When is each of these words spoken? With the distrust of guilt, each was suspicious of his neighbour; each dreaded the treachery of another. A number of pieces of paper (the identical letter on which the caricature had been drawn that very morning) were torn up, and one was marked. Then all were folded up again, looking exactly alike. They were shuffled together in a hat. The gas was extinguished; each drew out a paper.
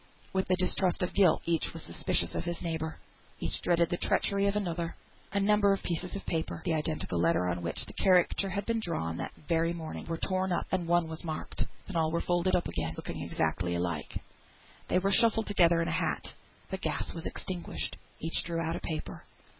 With 0.33 0.47
the 0.47 0.55
distrust 0.55 1.03
of 1.03 1.13
guilt, 1.13 1.43
each 1.45 1.73
was 1.73 1.83
suspicious 1.83 2.33
of 2.33 2.43
his 2.43 2.59
neighbour; 2.63 2.97
each 3.39 3.61
dreaded 3.61 3.91
the 3.91 3.97
treachery 3.97 4.47
of 4.47 4.55
another. 4.55 4.95
A 5.31 5.39
number 5.39 5.73
of 5.73 5.83
pieces 5.83 6.15
of 6.15 6.25
paper 6.25 6.63
(the 6.65 6.73
identical 6.73 7.19
letter 7.21 7.47
on 7.47 7.61
which 7.61 7.85
the 7.85 7.93
caricature 7.93 8.49
had 8.49 8.65
been 8.65 8.79
drawn 8.79 9.17
that 9.17 9.31
very 9.47 9.73
morning) 9.73 10.05
were 10.07 10.17
torn 10.17 10.51
up, 10.51 10.65
and 10.71 10.87
one 10.87 11.07
was 11.07 11.23
marked. 11.23 11.65
Then 11.85 11.95
all 11.97 12.09
were 12.11 12.19
folded 12.19 12.55
up 12.55 12.67
again, 12.67 12.95
looking 12.95 13.21
exactly 13.21 13.75
alike. 13.75 14.17
They 14.87 14.97
were 14.97 15.11
shuffled 15.11 15.45
together 15.45 15.83
in 15.83 15.87
a 15.87 15.91
hat. 15.91 16.33
The 16.71 16.77
gas 16.79 17.13
was 17.13 17.27
extinguished; 17.27 17.95
each 18.19 18.43
drew 18.43 18.59
out 18.59 18.75
a 18.75 18.79
paper. 18.79 19.25